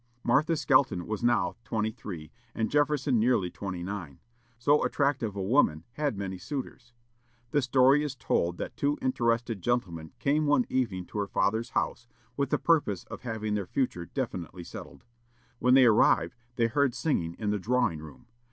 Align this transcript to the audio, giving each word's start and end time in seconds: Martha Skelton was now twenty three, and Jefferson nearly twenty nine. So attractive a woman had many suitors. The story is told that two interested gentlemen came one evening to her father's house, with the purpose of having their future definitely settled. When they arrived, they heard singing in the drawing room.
Martha 0.23 0.57
Skelton 0.57 1.05
was 1.05 1.23
now 1.23 1.57
twenty 1.63 1.91
three, 1.91 2.31
and 2.55 2.71
Jefferson 2.71 3.19
nearly 3.19 3.51
twenty 3.51 3.83
nine. 3.83 4.19
So 4.57 4.83
attractive 4.83 5.35
a 5.35 5.43
woman 5.43 5.83
had 5.91 6.17
many 6.17 6.39
suitors. 6.39 6.93
The 7.51 7.61
story 7.61 8.01
is 8.03 8.15
told 8.15 8.57
that 8.57 8.75
two 8.75 8.97
interested 8.99 9.61
gentlemen 9.61 10.11
came 10.17 10.47
one 10.47 10.65
evening 10.69 11.05
to 11.05 11.19
her 11.19 11.27
father's 11.27 11.69
house, 11.69 12.07
with 12.35 12.49
the 12.49 12.57
purpose 12.57 13.03
of 13.11 13.21
having 13.21 13.53
their 13.53 13.67
future 13.67 14.07
definitely 14.07 14.63
settled. 14.63 15.05
When 15.59 15.75
they 15.75 15.85
arrived, 15.85 16.33
they 16.55 16.65
heard 16.65 16.95
singing 16.95 17.35
in 17.37 17.51
the 17.51 17.59
drawing 17.59 17.99
room. 17.99 18.25